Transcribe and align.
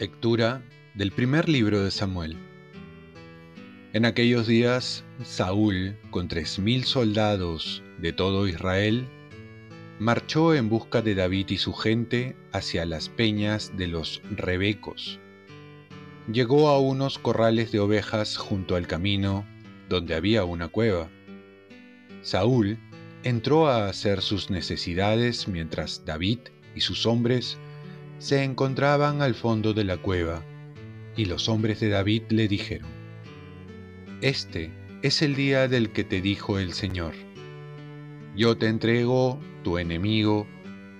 Lectura 0.00 0.60
del 0.94 1.12
primer 1.12 1.48
libro 1.48 1.84
de 1.84 1.92
Samuel. 1.92 2.36
En 3.92 4.04
aquellos 4.04 4.48
días, 4.48 5.04
Saúl, 5.22 5.96
con 6.10 6.26
tres 6.26 6.58
mil 6.58 6.82
soldados 6.82 7.80
de 7.98 8.12
todo 8.12 8.48
Israel, 8.48 9.06
marchó 10.00 10.52
en 10.52 10.68
busca 10.68 11.00
de 11.00 11.14
David 11.14 11.50
y 11.50 11.58
su 11.58 11.72
gente 11.72 12.36
hacia 12.50 12.84
las 12.86 13.08
peñas 13.08 13.76
de 13.76 13.86
los 13.86 14.20
Rebecos. 14.32 15.20
Llegó 16.30 16.68
a 16.68 16.78
unos 16.78 17.18
corrales 17.18 17.70
de 17.70 17.80
ovejas 17.80 18.36
junto 18.36 18.76
al 18.76 18.86
camino, 18.86 19.44
donde 19.88 20.14
había 20.14 20.44
una 20.44 20.68
cueva. 20.68 21.08
Saúl 22.22 22.78
entró 23.22 23.68
a 23.68 23.88
hacer 23.88 24.22
sus 24.22 24.48
necesidades 24.48 25.48
mientras 25.48 26.04
David 26.06 26.38
y 26.74 26.80
sus 26.80 27.04
hombres 27.04 27.58
se 28.18 28.42
encontraban 28.42 29.20
al 29.20 29.34
fondo 29.34 29.74
de 29.74 29.84
la 29.84 29.98
cueva, 29.98 30.42
y 31.16 31.26
los 31.26 31.48
hombres 31.48 31.80
de 31.80 31.90
David 31.90 32.22
le 32.30 32.48
dijeron, 32.48 32.88
Este 34.22 34.70
es 35.02 35.20
el 35.20 35.34
día 35.34 35.68
del 35.68 35.90
que 35.90 36.04
te 36.04 36.22
dijo 36.22 36.58
el 36.58 36.72
Señor, 36.72 37.12
yo 38.34 38.56
te 38.56 38.66
entrego 38.66 39.38
tu 39.62 39.78
enemigo, 39.78 40.46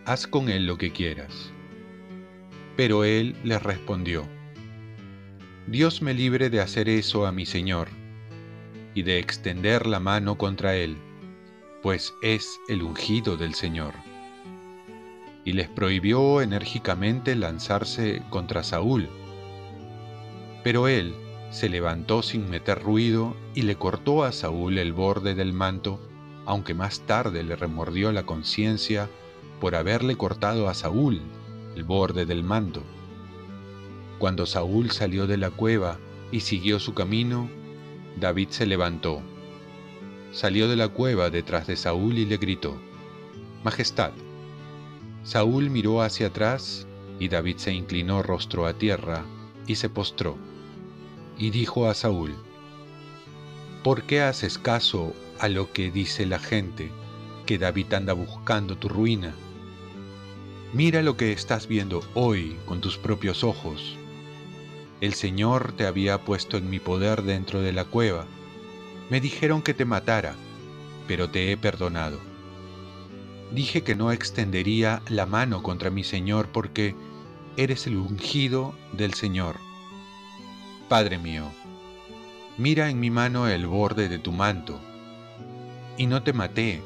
haz 0.04 0.26
con 0.26 0.48
él 0.48 0.66
lo 0.66 0.78
que 0.78 0.92
quieras. 0.92 1.50
Pero 2.76 3.04
él 3.04 3.34
les 3.42 3.62
respondió, 3.62 4.28
Dios 5.66 6.02
me 6.02 6.14
libre 6.14 6.50
de 6.50 6.60
hacer 6.60 6.88
eso 6.88 7.26
a 7.26 7.32
mi 7.32 7.46
Señor, 7.46 7.88
y 8.94 9.02
de 9.02 9.18
extender 9.18 9.86
la 9.86 10.00
mano 10.00 10.36
contra 10.38 10.76
él, 10.76 10.96
pues 11.82 12.14
es 12.22 12.60
el 12.68 12.82
ungido 12.82 13.36
del 13.36 13.54
Señor 13.54 13.94
y 15.44 15.52
les 15.52 15.68
prohibió 15.68 16.40
enérgicamente 16.40 17.36
lanzarse 17.36 18.22
contra 18.30 18.62
Saúl. 18.62 19.08
Pero 20.62 20.88
él 20.88 21.14
se 21.50 21.68
levantó 21.68 22.22
sin 22.22 22.48
meter 22.48 22.82
ruido 22.82 23.36
y 23.54 23.62
le 23.62 23.76
cortó 23.76 24.24
a 24.24 24.32
Saúl 24.32 24.78
el 24.78 24.92
borde 24.92 25.34
del 25.34 25.52
manto, 25.52 26.00
aunque 26.46 26.74
más 26.74 27.00
tarde 27.00 27.42
le 27.42 27.56
remordió 27.56 28.10
la 28.10 28.24
conciencia 28.24 29.08
por 29.60 29.74
haberle 29.74 30.16
cortado 30.16 30.68
a 30.68 30.74
Saúl 30.74 31.20
el 31.76 31.84
borde 31.84 32.24
del 32.24 32.42
manto. 32.42 32.82
Cuando 34.18 34.46
Saúl 34.46 34.90
salió 34.90 35.26
de 35.26 35.36
la 35.36 35.50
cueva 35.50 35.98
y 36.30 36.40
siguió 36.40 36.78
su 36.80 36.94
camino, 36.94 37.48
David 38.18 38.48
se 38.50 38.66
levantó. 38.66 39.22
Salió 40.32 40.68
de 40.68 40.76
la 40.76 40.88
cueva 40.88 41.30
detrás 41.30 41.66
de 41.66 41.76
Saúl 41.76 42.18
y 42.18 42.24
le 42.24 42.36
gritó, 42.36 42.76
Majestad, 43.62 44.12
Saúl 45.24 45.70
miró 45.70 46.02
hacia 46.02 46.26
atrás 46.26 46.86
y 47.18 47.28
David 47.28 47.56
se 47.56 47.72
inclinó 47.72 48.22
rostro 48.22 48.66
a 48.66 48.74
tierra 48.74 49.24
y 49.66 49.76
se 49.76 49.88
postró. 49.88 50.36
Y 51.38 51.50
dijo 51.50 51.88
a 51.88 51.94
Saúl, 51.94 52.34
¿por 53.82 54.02
qué 54.02 54.22
haces 54.22 54.58
caso 54.58 55.14
a 55.40 55.48
lo 55.48 55.72
que 55.72 55.90
dice 55.90 56.26
la 56.26 56.38
gente, 56.38 56.90
que 57.46 57.58
David 57.58 57.94
anda 57.94 58.12
buscando 58.12 58.76
tu 58.76 58.88
ruina? 58.88 59.34
Mira 60.72 61.02
lo 61.02 61.16
que 61.16 61.32
estás 61.32 61.68
viendo 61.68 62.02
hoy 62.14 62.56
con 62.66 62.80
tus 62.80 62.98
propios 62.98 63.44
ojos. 63.44 63.96
El 65.04 65.14
Señor 65.14 65.72
te 65.76 65.86
había 65.86 66.18
puesto 66.18 66.56
en 66.56 66.70
mi 66.70 66.78
poder 66.78 67.22
dentro 67.22 67.60
de 67.60 67.72
la 67.72 67.84
cueva. 67.84 68.24
Me 69.10 69.20
dijeron 69.20 69.62
que 69.62 69.74
te 69.74 69.84
matara, 69.84 70.34
pero 71.06 71.30
te 71.30 71.52
he 71.52 71.56
perdonado 71.56 72.18
dije 73.54 73.82
que 73.82 73.94
no 73.94 74.10
extendería 74.10 75.02
la 75.08 75.26
mano 75.26 75.62
contra 75.62 75.90
mi 75.90 76.02
Señor 76.02 76.48
porque 76.48 76.96
eres 77.56 77.86
el 77.86 77.96
ungido 77.96 78.74
del 78.92 79.14
Señor. 79.14 79.56
Padre 80.88 81.18
mío, 81.18 81.44
mira 82.58 82.90
en 82.90 82.98
mi 82.98 83.10
mano 83.10 83.48
el 83.48 83.66
borde 83.66 84.08
de 84.08 84.18
tu 84.18 84.32
manto, 84.32 84.80
y 85.96 86.06
no 86.06 86.22
te 86.22 86.32
maté, 86.32 86.82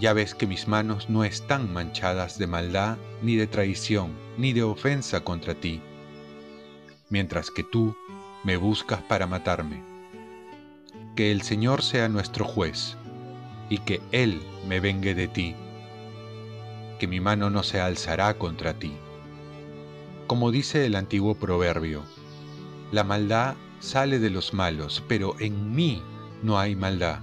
ya 0.00 0.12
ves 0.12 0.34
que 0.34 0.46
mis 0.46 0.66
manos 0.66 1.08
no 1.08 1.24
están 1.24 1.72
manchadas 1.72 2.38
de 2.38 2.48
maldad, 2.48 2.98
ni 3.22 3.36
de 3.36 3.46
traición, 3.46 4.12
ni 4.36 4.52
de 4.52 4.64
ofensa 4.64 5.22
contra 5.22 5.54
ti, 5.54 5.80
mientras 7.10 7.50
que 7.50 7.62
tú 7.62 7.96
me 8.44 8.56
buscas 8.56 9.02
para 9.02 9.26
matarme. 9.26 9.82
Que 11.14 11.32
el 11.32 11.42
Señor 11.42 11.82
sea 11.82 12.08
nuestro 12.08 12.44
juez, 12.44 12.96
y 13.68 13.78
que 13.78 14.00
Él 14.12 14.42
me 14.68 14.80
vengue 14.80 15.14
de 15.14 15.28
ti 15.28 15.56
que 16.98 17.06
mi 17.06 17.20
mano 17.20 17.50
no 17.50 17.62
se 17.62 17.80
alzará 17.80 18.34
contra 18.34 18.74
ti. 18.74 18.92
Como 20.26 20.50
dice 20.50 20.86
el 20.86 20.96
antiguo 20.96 21.34
proverbio, 21.34 22.02
la 22.92 23.04
maldad 23.04 23.54
sale 23.80 24.18
de 24.18 24.30
los 24.30 24.54
malos, 24.54 25.02
pero 25.06 25.36
en 25.38 25.74
mí 25.74 26.02
no 26.42 26.58
hay 26.58 26.74
maldad. 26.74 27.20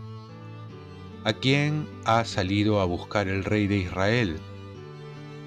¿A 1.23 1.33
quién 1.33 1.87
ha 2.05 2.25
salido 2.25 2.81
a 2.81 2.85
buscar 2.85 3.27
el 3.27 3.43
rey 3.43 3.67
de 3.67 3.77
Israel? 3.77 4.37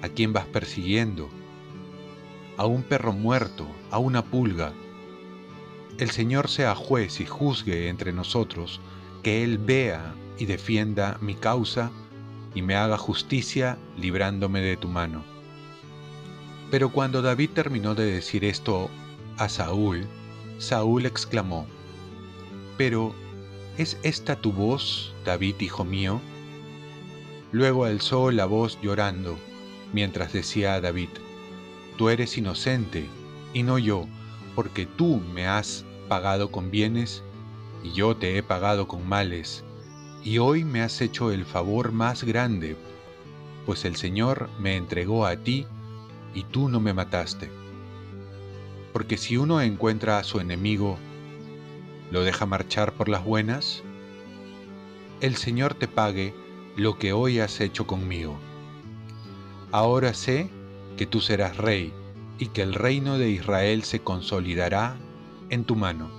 ¿A 0.01 0.09
quién 0.09 0.33
vas 0.33 0.45
persiguiendo? 0.45 1.29
A 2.57 2.65
un 2.65 2.83
perro 2.83 3.13
muerto, 3.13 3.67
a 3.91 3.99
una 3.99 4.25
pulga. 4.25 4.73
El 5.99 6.09
Señor 6.11 6.49
sea 6.49 6.75
juez 6.75 7.19
y 7.21 7.25
juzgue 7.25 7.87
entre 7.87 8.13
nosotros, 8.13 8.81
que 9.23 9.43
Él 9.43 9.59
vea 9.59 10.15
y 10.39 10.45
defienda 10.45 11.17
mi 11.21 11.35
causa 11.35 11.91
y 12.55 12.61
me 12.61 12.75
haga 12.75 12.97
justicia 12.97 13.77
librándome 13.97 14.61
de 14.61 14.75
tu 14.75 14.87
mano. 14.87 15.23
Pero 16.71 16.91
cuando 16.91 17.21
David 17.21 17.51
terminó 17.51 17.95
de 17.95 18.05
decir 18.05 18.43
esto 18.43 18.89
a 19.37 19.49
Saúl, 19.49 20.07
Saúl 20.57 21.05
exclamó, 21.05 21.67
Pero, 22.77 23.13
¿es 23.77 23.97
esta 24.03 24.35
tu 24.35 24.51
voz, 24.51 25.13
David, 25.23 25.55
hijo 25.59 25.85
mío? 25.85 26.19
Luego 27.51 27.85
alzó 27.85 28.31
la 28.31 28.45
voz 28.45 28.79
llorando, 28.81 29.37
mientras 29.93 30.33
decía 30.33 30.73
a 30.73 30.81
David, 30.81 31.09
Tú 31.97 32.09
eres 32.09 32.37
inocente, 32.37 33.07
y 33.53 33.63
no 33.63 33.79
yo, 33.79 34.05
porque 34.55 34.85
tú 34.85 35.19
me 35.33 35.47
has 35.47 35.83
pagado 36.07 36.51
con 36.51 36.71
bienes, 36.71 37.23
y 37.83 37.91
yo 37.91 38.15
te 38.15 38.37
he 38.37 38.43
pagado 38.43 38.87
con 38.87 39.07
males, 39.07 39.63
y 40.23 40.37
hoy 40.37 40.63
me 40.63 40.81
has 40.81 41.01
hecho 41.01 41.31
el 41.31 41.43
favor 41.45 41.91
más 41.91 42.23
grande, 42.23 42.77
pues 43.65 43.83
el 43.83 43.95
Señor 43.95 44.49
me 44.59 44.75
entregó 44.75 45.25
a 45.25 45.35
ti 45.37 45.65
y 46.33 46.43
tú 46.43 46.69
no 46.69 46.79
me 46.79 46.93
mataste. 46.93 47.49
Porque 48.93 49.17
si 49.17 49.37
uno 49.37 49.59
encuentra 49.61 50.19
a 50.19 50.23
su 50.23 50.39
enemigo, 50.39 50.97
¿lo 52.11 52.23
deja 52.23 52.45
marchar 52.45 52.93
por 52.93 53.09
las 53.09 53.23
buenas? 53.23 53.83
El 55.19 55.35
Señor 55.35 55.73
te 55.73 55.87
pague 55.87 56.33
lo 56.75 56.97
que 56.97 57.11
hoy 57.11 57.39
has 57.39 57.59
hecho 57.59 57.87
conmigo. 57.87 58.37
Ahora 59.71 60.13
sé 60.13 60.49
que 60.97 61.05
tú 61.05 61.21
serás 61.21 61.55
rey 61.55 61.93
y 62.39 62.47
que 62.47 62.63
el 62.63 62.73
reino 62.73 63.17
de 63.17 63.29
Israel 63.29 63.83
se 63.83 64.01
consolidará 64.01 64.97
en 65.49 65.63
tu 65.63 65.75
mano. 65.75 66.09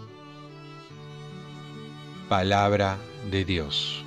Palabra 2.28 2.96
de 3.30 3.44
Dios. 3.44 4.04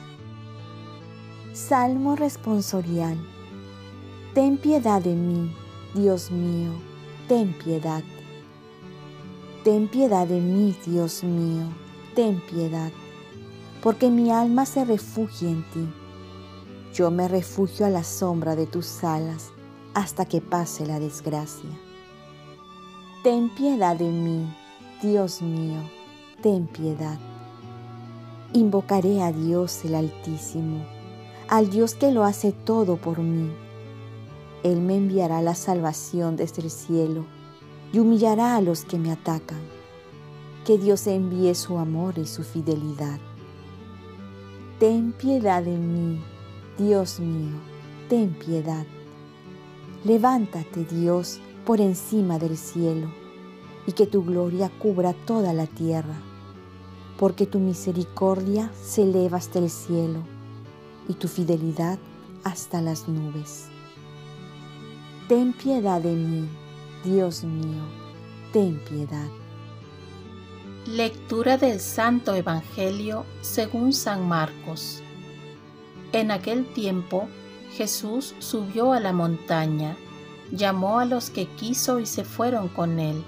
Salmo 1.54 2.16
responsorial. 2.16 3.18
Ten 4.34 4.58
piedad 4.58 5.02
de 5.02 5.14
mí, 5.14 5.54
Dios 5.94 6.32
mío, 6.32 6.72
ten 7.28 7.54
piedad. 7.54 8.04
Ten 9.64 9.88
piedad 9.88 10.26
de 10.26 10.40
mí, 10.40 10.76
Dios 10.86 11.24
mío, 11.24 11.66
ten 12.16 12.42
piedad, 12.50 12.92
porque 13.84 14.10
mi 14.10 14.32
alma 14.32 14.66
se 14.66 14.86
refugia 14.86 15.50
en 15.50 15.64
ti. 15.72 15.88
Yo 16.94 17.12
me 17.12 17.28
refugio 17.28 17.86
a 17.86 17.90
la 17.90 18.04
sombra 18.04 18.56
de 18.56 18.66
tus 18.66 19.04
alas 19.04 19.52
hasta 19.94 20.26
que 20.26 20.42
pase 20.42 20.86
la 20.86 21.00
desgracia. 21.00 21.70
Ten 23.24 23.50
piedad 23.50 23.96
de 23.96 24.10
mí, 24.10 24.52
Dios 25.02 25.42
mío, 25.42 25.80
ten 26.42 26.68
piedad. 26.68 27.20
Invocaré 28.54 29.22
a 29.22 29.32
Dios 29.32 29.86
el 29.86 29.96
Altísimo, 29.96 30.84
al 31.48 31.70
Dios 31.70 31.96
que 31.96 32.12
lo 32.12 32.24
hace 32.24 32.52
todo 32.52 32.98
por 32.98 33.20
mí. 33.20 33.52
Él 34.64 34.82
me 34.82 34.96
enviará 34.96 35.42
la 35.42 35.56
salvación 35.56 36.36
desde 36.36 36.62
el 36.62 36.72
cielo 36.72 37.26
y 37.94 38.00
humillará 38.00 38.56
a 38.56 38.62
los 38.62 38.86
que 38.86 38.98
me 38.98 39.12
atacan. 39.12 39.62
Que 40.66 40.78
Dios 40.78 41.08
envíe 41.08 41.56
su 41.56 41.78
amor 41.78 42.18
y 42.18 42.28
su 42.28 42.44
fidelidad. 42.44 43.20
Ten 44.80 45.12
piedad 45.12 45.64
de 45.64 45.78
mí, 45.78 46.22
Dios 46.78 47.20
mío, 47.20 47.60
ten 48.10 48.34
piedad. 48.34 48.86
Levántate, 50.04 50.84
Dios, 50.86 51.40
por 51.66 51.80
encima 51.80 52.40
del 52.40 52.58
cielo. 52.58 53.10
y 53.88 53.94
que 53.94 54.06
tu 54.06 54.24
gloria 54.24 54.70
cubra 54.80 55.14
toda 55.14 55.54
la 55.54 55.66
tierra, 55.66 56.16
porque 57.18 57.46
tu 57.46 57.60
misericordia 57.60 58.72
se 58.82 59.04
eleva 59.04 59.38
hasta 59.38 59.60
el 59.60 59.70
cielo 59.70 60.20
y 61.08 61.14
tu 61.14 61.28
fidelidad 61.28 61.98
hasta 62.44 62.82
las 62.82 63.08
nubes. 63.08 63.68
Ten 65.28 65.54
piedad 65.54 66.02
de 66.02 66.14
mí, 66.14 66.48
Dios 67.04 67.44
mío, 67.44 67.84
ten 68.54 68.80
piedad. 68.88 69.30
Lectura 70.86 71.58
del 71.58 71.80
Santo 71.80 72.34
Evangelio 72.36 73.26
según 73.42 73.94
San 73.94 74.28
Marcos. 74.28 75.02
En 76.12 76.32
aquel 76.32 76.66
tiempo 76.74 77.28
Jesús 77.72 78.36
subió 78.40 78.92
a 78.94 79.00
la 79.00 79.14
montaña, 79.14 79.96
llamó 80.52 81.00
a 81.00 81.06
los 81.06 81.30
que 81.30 81.48
quiso 81.48 82.00
y 82.00 82.06
se 82.06 82.26
fueron 82.26 82.68
con 82.68 83.00
él, 83.00 83.24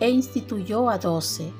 e 0.00 0.10
instituyó 0.10 0.90
a 0.90 0.98
doce, 0.98 1.52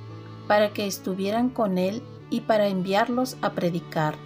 para 0.49 0.73
que 0.73 0.87
estuvieran 0.87 1.49
con 1.49 1.79
él 1.79 2.03
y 2.31 2.41
para 2.41 2.67
enviarlos 2.67 3.37
a 3.43 3.53
predicar, 3.53 4.17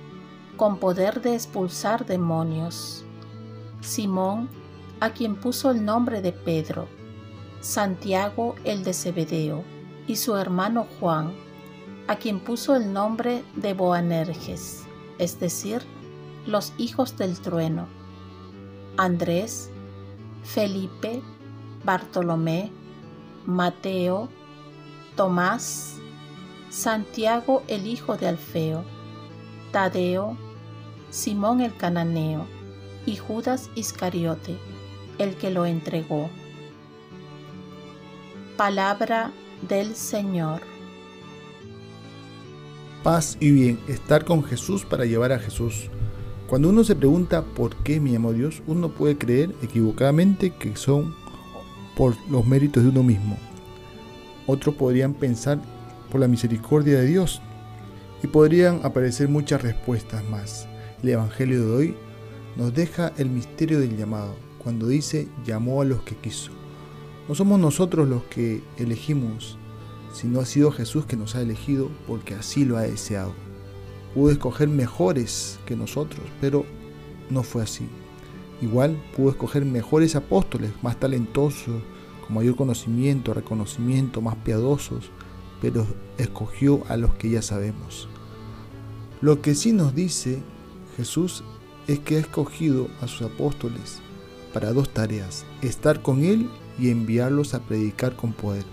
con 0.56 0.79
poder 0.79 1.20
de 1.20 1.35
expulsar 1.35 2.06
demonios. 2.06 3.05
Simón, 3.81 4.49
a 5.00 5.11
quien 5.11 5.37
puso 5.37 5.71
el 5.71 5.85
nombre 5.85 6.23
de 6.23 6.32
Pedro, 6.32 6.88
Santiago 7.61 8.55
el 8.64 8.82
de 8.82 8.94
Zebedeo, 8.94 9.62
y 10.06 10.17
su 10.17 10.37
hermano 10.37 10.87
Juan, 10.99 11.32
a 12.06 12.17
quien 12.17 12.41
puso 12.41 12.75
el 12.75 12.93
nombre 12.93 13.44
de 13.56 13.75
Boanerges, 13.75 14.85
es 15.19 15.38
decir, 15.38 15.82
los 16.46 16.73
hijos 16.79 17.17
del 17.17 17.38
trueno, 17.38 17.88
Andrés, 18.96 19.70
Felipe, 20.43 21.23
Bartolomé, 21.85 22.73
Mateo, 23.46 24.29
Tomás, 25.17 25.96
Santiago 26.70 27.62
el 27.69 27.87
hijo 27.87 28.17
de 28.17 28.29
Alfeo, 28.29 28.85
Tadeo, 29.73 30.37
Simón 31.11 31.61
el 31.61 31.76
cananeo 31.76 32.46
y 33.06 33.17
Judas 33.17 33.70
Iscariote, 33.75 34.58
el 35.19 35.37
que 35.37 35.50
lo 35.50 35.64
entregó. 35.64 36.29
Palabra 38.56 39.32
del 39.69 39.94
Señor. 39.94 40.61
Paz 43.02 43.37
y 43.40 43.50
bien, 43.52 43.81
estar 43.88 44.25
con 44.25 44.43
Jesús 44.44 44.85
para 44.85 45.05
llevar 45.05 45.32
a 45.32 45.38
Jesús. 45.38 45.88
Cuando 46.49 46.71
uno 46.71 46.83
se 46.83 46.97
pregunta 46.97 47.45
por 47.45 47.77
qué 47.77 48.00
me 48.00 48.17
amo 48.17 48.33
Dios, 48.33 48.62
uno 48.67 48.89
puede 48.89 49.19
creer 49.19 49.55
equivocadamente 49.61 50.49
que 50.50 50.77
son 50.77 51.15
por 51.95 52.17
los 52.31 52.47
méritos 52.47 52.83
de 52.83 52.89
uno 52.89 53.03
mismo. 53.03 53.37
Otros 54.47 54.75
podrían 54.77 55.12
pensar 55.12 55.61
por 56.11 56.23
la 56.23 56.27
misericordia 56.27 57.00
de 57.00 57.06
Dios 57.06 57.43
y 58.23 58.29
podrían 58.29 58.81
aparecer 58.83 59.29
muchas 59.29 59.61
respuestas 59.61 60.25
más. 60.31 60.67
El 61.03 61.11
Evangelio 61.11 61.67
de 61.67 61.71
hoy 61.71 61.97
nos 62.56 62.73
deja 62.73 63.12
el 63.19 63.29
misterio 63.29 63.79
del 63.79 63.99
llamado, 63.99 64.35
cuando 64.56 64.89
dice 64.89 65.29
llamó 65.45 65.83
a 65.83 65.85
los 65.85 66.00
que 66.00 66.17
quiso. 66.17 66.50
No 67.29 67.35
somos 67.35 67.61
nosotros 67.61 68.09
los 68.09 68.23
que 68.25 68.62
elegimos, 68.79 69.59
sino 70.15 70.41
ha 70.41 70.47
sido 70.47 70.73
Jesús 70.73 71.05
que 71.05 71.17
nos 71.17 71.35
ha 71.35 71.43
elegido 71.43 71.91
porque 72.06 72.35
así 72.35 72.65
lo 72.65 72.79
ha 72.79 72.83
deseado. 72.83 73.35
Pudo 74.15 74.31
escoger 74.31 74.69
mejores 74.69 75.59
que 75.67 75.77
nosotros, 75.77 76.25
pero 76.41 76.65
no 77.31 77.43
fue 77.43 77.63
así. 77.63 77.87
Igual 78.61 79.01
pudo 79.17 79.31
escoger 79.31 79.65
mejores 79.65 80.17
apóstoles, 80.17 80.73
más 80.83 80.99
talentosos, 80.99 81.83
con 82.27 82.35
mayor 82.35 82.57
conocimiento, 82.57 83.35
reconocimiento, 83.35 84.21
más 84.21 84.37
piadosos, 84.37 85.11
pero 85.61 85.87
escogió 86.17 86.83
a 86.89 86.97
los 86.97 87.15
que 87.15 87.31
ya 87.31 87.43
sabemos. 87.43 88.09
Lo 89.21 89.41
que 89.43 89.55
sí 89.55 89.73
nos 89.73 89.95
dice 89.95 90.41
Jesús 90.97 91.45
es 91.87 91.99
que 92.01 92.17
ha 92.17 92.21
escogido 92.21 92.89
a 93.01 93.09
sus 93.09 93.23
apóstoles 93.23 94.01
para 94.53 94.73
dos 94.73 94.89
tareas, 94.91 95.45
estar 95.63 96.03
con 96.03 96.25
Él 96.25 96.49
y 96.79 96.91
enviarlos 96.91 97.55
a 97.55 97.61
predicar 97.61 98.17
con 98.17 98.33
poder. 98.33 98.65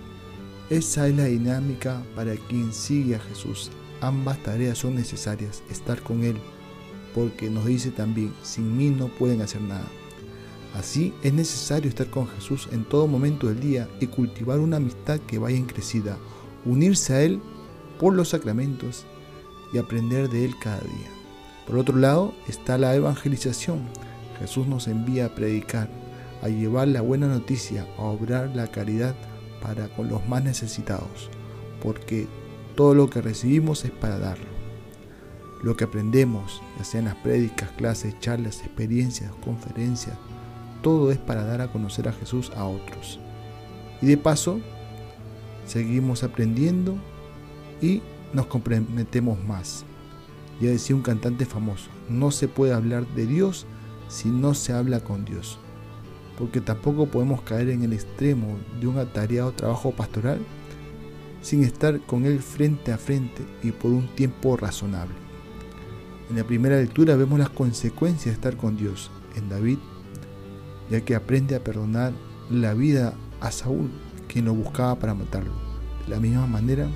Esa 0.69 1.07
es 1.07 1.15
la 1.15 1.25
dinámica 1.25 2.01
para 2.15 2.35
quien 2.35 2.73
sigue 2.73 3.15
a 3.15 3.19
Jesús. 3.19 3.71
Ambas 4.05 4.37
tareas 4.43 4.77
son 4.77 4.93
necesarias, 4.93 5.63
estar 5.71 5.99
con 5.99 6.23
Él, 6.23 6.37
porque 7.15 7.49
nos 7.49 7.65
dice 7.65 7.89
también, 7.89 8.35
sin 8.43 8.77
mí 8.77 8.91
no 8.91 9.07
pueden 9.07 9.41
hacer 9.41 9.61
nada. 9.61 9.87
Así 10.75 11.11
es 11.23 11.33
necesario 11.33 11.89
estar 11.89 12.11
con 12.11 12.27
Jesús 12.27 12.69
en 12.71 12.83
todo 12.85 13.07
momento 13.07 13.47
del 13.47 13.59
día 13.59 13.89
y 13.99 14.05
cultivar 14.05 14.59
una 14.59 14.77
amistad 14.77 15.19
que 15.21 15.39
vaya 15.39 15.57
en 15.57 15.65
crecida, 15.65 16.19
unirse 16.65 17.13
a 17.15 17.23
Él 17.23 17.41
por 17.99 18.13
los 18.13 18.29
sacramentos 18.29 19.07
y 19.73 19.79
aprender 19.79 20.29
de 20.29 20.45
Él 20.45 20.53
cada 20.61 20.81
día. 20.81 21.09
Por 21.65 21.79
otro 21.79 21.97
lado 21.97 22.35
está 22.47 22.77
la 22.77 22.93
evangelización. 22.93 23.87
Jesús 24.37 24.67
nos 24.67 24.87
envía 24.87 25.25
a 25.25 25.33
predicar, 25.33 25.89
a 26.43 26.49
llevar 26.49 26.89
la 26.89 27.01
buena 27.01 27.25
noticia, 27.25 27.87
a 27.97 28.03
obrar 28.03 28.55
la 28.55 28.67
caridad 28.67 29.15
para 29.63 29.87
con 29.87 30.09
los 30.09 30.27
más 30.27 30.43
necesitados, 30.43 31.31
porque 31.81 32.27
todo 32.75 32.93
lo 32.93 33.09
que 33.09 33.21
recibimos 33.21 33.85
es 33.85 33.91
para 33.91 34.19
darlo. 34.19 34.53
Lo 35.63 35.75
que 35.75 35.85
aprendemos, 35.85 36.61
ya 36.77 36.83
sean 36.83 37.05
las 37.05 37.15
prédicas, 37.15 37.71
clases, 37.71 38.19
charlas, 38.19 38.61
experiencias, 38.61 39.31
conferencias, 39.43 40.15
todo 40.81 41.11
es 41.11 41.17
para 41.17 41.43
dar 41.43 41.61
a 41.61 41.71
conocer 41.71 42.07
a 42.07 42.13
Jesús 42.13 42.51
a 42.55 42.65
otros. 42.65 43.19
Y 44.01 44.05
de 44.05 44.17
paso, 44.17 44.59
seguimos 45.65 46.23
aprendiendo 46.23 46.95
y 47.81 48.01
nos 48.33 48.45
comprometemos 48.45 49.43
más. 49.43 49.85
Ya 50.61 50.69
decía 50.69 50.95
un 50.95 51.01
cantante 51.01 51.45
famoso, 51.45 51.89
no 52.09 52.31
se 52.31 52.47
puede 52.47 52.73
hablar 52.73 53.07
de 53.15 53.25
Dios 53.25 53.65
si 54.07 54.29
no 54.29 54.53
se 54.53 54.73
habla 54.73 54.99
con 54.99 55.25
Dios 55.25 55.59
porque 56.37 56.61
tampoco 56.61 57.05
podemos 57.07 57.41
caer 57.41 57.69
en 57.69 57.83
el 57.83 57.93
extremo 57.93 58.57
de 58.79 58.87
un 58.87 58.97
atareado 58.97 59.51
trabajo 59.53 59.91
pastoral 59.91 60.39
sin 61.45 61.63
estar 61.63 61.99
con 62.01 62.25
Él 62.25 62.39
frente 62.39 62.91
a 62.91 62.97
frente 62.97 63.45
y 63.61 63.69
por 63.69 63.91
un 63.91 64.07
tiempo 64.15 64.57
razonable. 64.57 65.13
En 66.27 66.37
la 66.37 66.43
primera 66.43 66.77
lectura 66.77 67.15
vemos 67.15 67.37
las 67.37 67.51
consecuencias 67.51 68.25
de 68.25 68.31
estar 68.31 68.57
con 68.57 68.75
Dios 68.75 69.11
en 69.35 69.47
David, 69.47 69.77
ya 70.89 71.01
que 71.01 71.13
aprende 71.13 71.55
a 71.55 71.63
perdonar 71.63 72.13
la 72.49 72.73
vida 72.73 73.13
a 73.41 73.51
Saúl, 73.51 73.91
quien 74.27 74.45
lo 74.45 74.55
buscaba 74.55 74.95
para 74.95 75.13
matarlo. 75.13 75.51
De 76.07 76.15
la 76.15 76.19
misma 76.19 76.47
manera, 76.47 76.87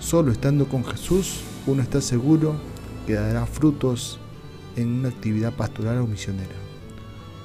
solo 0.00 0.32
estando 0.32 0.66
con 0.66 0.84
Jesús, 0.84 1.42
uno 1.68 1.82
está 1.82 2.00
seguro 2.00 2.56
que 3.06 3.12
dará 3.12 3.46
frutos 3.46 4.18
en 4.74 4.88
una 4.88 5.10
actividad 5.10 5.54
pastoral 5.54 5.98
o 5.98 6.06
misionera. 6.08 6.56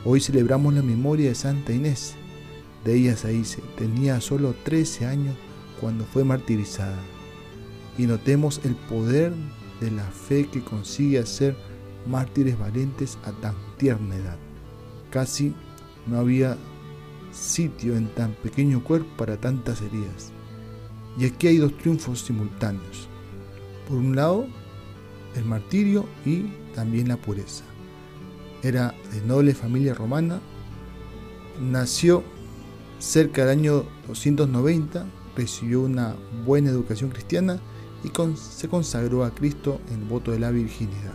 Hoy 0.03 0.19
celebramos 0.19 0.73
la 0.73 0.81
memoria 0.81 1.29
de 1.29 1.35
Santa 1.35 1.73
Inés. 1.73 2.15
De 2.83 2.95
ella 2.95 3.15
se 3.15 3.29
dice, 3.29 3.61
tenía 3.77 4.19
solo 4.19 4.55
13 4.63 5.05
años 5.05 5.35
cuando 5.79 6.05
fue 6.05 6.23
martirizada. 6.23 6.97
Y 7.97 8.07
notemos 8.07 8.61
el 8.63 8.75
poder 8.75 9.33
de 9.79 9.91
la 9.91 10.03
fe 10.03 10.47
que 10.47 10.63
consigue 10.63 11.19
hacer 11.19 11.55
mártires 12.05 12.57
valientes 12.57 13.17
a 13.23 13.31
tan 13.31 13.55
tierna 13.77 14.15
edad. 14.15 14.37
Casi 15.11 15.53
no 16.07 16.17
había 16.17 16.57
sitio 17.31 17.95
en 17.95 18.07
tan 18.13 18.33
pequeño 18.33 18.83
cuerpo 18.83 19.09
para 19.17 19.37
tantas 19.37 19.81
heridas. 19.81 20.31
Y 21.17 21.25
aquí 21.25 21.47
hay 21.47 21.57
dos 21.57 21.77
triunfos 21.77 22.21
simultáneos. 22.21 23.07
Por 23.87 23.97
un 23.97 24.15
lado, 24.15 24.47
el 25.35 25.45
martirio 25.45 26.05
y 26.25 26.45
también 26.73 27.07
la 27.07 27.17
pureza 27.17 27.63
era 28.67 28.95
de 29.13 29.21
noble 29.21 29.53
familia 29.53 29.93
romana, 29.93 30.39
nació 31.61 32.23
cerca 32.97 33.45
del 33.45 33.59
año 33.59 33.85
290, 34.07 35.05
recibió 35.35 35.81
una 35.81 36.15
buena 36.45 36.69
educación 36.69 37.09
cristiana 37.09 37.59
y 38.03 38.11
se 38.37 38.67
consagró 38.67 39.23
a 39.23 39.31
Cristo 39.31 39.79
en 39.91 40.07
voto 40.07 40.31
de 40.31 40.39
la 40.39 40.51
virginidad. 40.51 41.13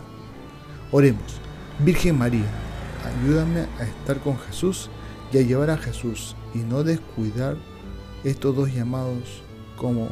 Oremos, 0.91 1.39
Virgen 1.79 2.17
María, 2.17 2.49
ayúdame 3.05 3.61
a 3.79 3.83
estar 3.83 4.19
con 4.19 4.37
Jesús 4.37 4.89
y 5.31 5.37
a 5.37 5.41
llevar 5.41 5.69
a 5.69 5.77
Jesús 5.77 6.35
y 6.53 6.59
no 6.59 6.83
descuidar 6.83 7.55
estos 8.23 8.55
dos 8.55 8.73
llamados 8.73 9.41
como 9.77 10.09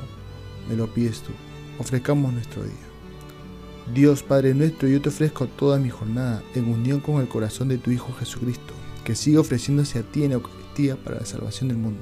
me 0.69 0.75
lo 0.75 0.87
pides 0.93 1.21
tú. 1.21 1.31
Ofrezcamos 1.79 2.33
nuestro 2.33 2.63
día. 2.63 2.73
Dios 3.93 4.23
Padre 4.23 4.53
nuestro, 4.53 4.87
yo 4.87 5.01
te 5.01 5.09
ofrezco 5.09 5.47
toda 5.47 5.79
mi 5.79 5.89
jornada 5.89 6.43
en 6.53 6.69
unión 6.71 6.99
con 6.99 7.21
el 7.21 7.27
corazón 7.27 7.67
de 7.69 7.77
tu 7.77 7.91
Hijo 7.91 8.13
Jesucristo, 8.19 8.73
que 9.03 9.15
siga 9.15 9.39
ofreciéndose 9.39 9.99
a 9.99 10.03
ti 10.03 10.23
en 10.23 10.33
Eucaristía 10.33 10.95
para 10.95 11.19
la 11.19 11.25
salvación 11.25 11.69
del 11.69 11.77
mundo. 11.77 12.01